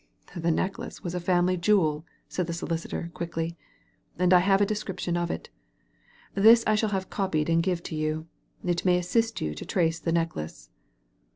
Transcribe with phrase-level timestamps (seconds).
[0.35, 3.55] ""The necklace was a family jewel," said the solicitor, quickly;
[4.17, 5.51] and I have a description of it.
[6.33, 8.25] This I shall have copied and give it to you;
[8.65, 10.71] it may assist you to trace the necklace."